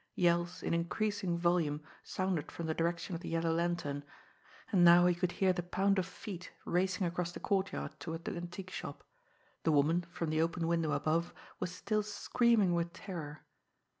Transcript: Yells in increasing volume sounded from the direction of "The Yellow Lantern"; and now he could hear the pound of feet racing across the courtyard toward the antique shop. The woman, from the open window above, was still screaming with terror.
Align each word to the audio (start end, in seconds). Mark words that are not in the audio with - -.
Yells 0.15 0.63
in 0.63 0.73
increasing 0.73 1.37
volume 1.37 1.79
sounded 2.01 2.51
from 2.51 2.65
the 2.65 2.73
direction 2.73 3.13
of 3.13 3.21
"The 3.21 3.29
Yellow 3.29 3.51
Lantern"; 3.53 4.03
and 4.71 4.83
now 4.83 5.05
he 5.05 5.13
could 5.13 5.33
hear 5.33 5.53
the 5.53 5.61
pound 5.61 5.99
of 5.99 6.07
feet 6.07 6.51
racing 6.65 7.05
across 7.05 7.31
the 7.33 7.39
courtyard 7.39 7.91
toward 7.99 8.25
the 8.25 8.35
antique 8.35 8.71
shop. 8.71 9.03
The 9.61 9.71
woman, 9.71 10.05
from 10.09 10.31
the 10.31 10.41
open 10.41 10.67
window 10.67 10.93
above, 10.93 11.35
was 11.59 11.71
still 11.71 12.01
screaming 12.01 12.73
with 12.73 12.93
terror. 12.93 13.45